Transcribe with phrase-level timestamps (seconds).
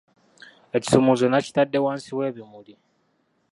[0.77, 2.73] Ekisumuluzo nakitadde wansi w'ebimuli.